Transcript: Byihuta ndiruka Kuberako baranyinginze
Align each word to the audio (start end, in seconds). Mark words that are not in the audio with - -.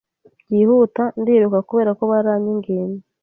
Byihuta 0.45 1.03
ndiruka 1.21 1.59
Kuberako 1.67 2.03
baranyinginze 2.11 3.03